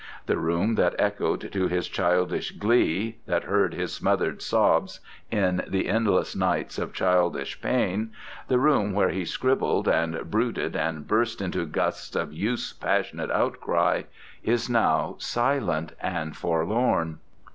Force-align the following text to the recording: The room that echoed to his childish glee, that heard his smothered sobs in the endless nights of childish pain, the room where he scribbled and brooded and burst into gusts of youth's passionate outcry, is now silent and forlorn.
The 0.25 0.39
room 0.39 0.73
that 0.75 0.95
echoed 0.97 1.51
to 1.51 1.67
his 1.67 1.87
childish 1.87 2.53
glee, 2.53 3.19
that 3.27 3.43
heard 3.43 3.75
his 3.75 3.93
smothered 3.93 4.41
sobs 4.41 4.99
in 5.29 5.61
the 5.67 5.87
endless 5.87 6.35
nights 6.35 6.79
of 6.79 6.91
childish 6.91 7.61
pain, 7.61 8.11
the 8.47 8.57
room 8.57 8.93
where 8.93 9.09
he 9.09 9.25
scribbled 9.25 9.87
and 9.87 10.19
brooded 10.31 10.75
and 10.75 11.07
burst 11.07 11.39
into 11.39 11.67
gusts 11.67 12.15
of 12.15 12.33
youth's 12.33 12.73
passionate 12.73 13.29
outcry, 13.29 14.01
is 14.41 14.67
now 14.71 15.17
silent 15.19 15.91
and 16.01 16.35
forlorn. 16.35 17.19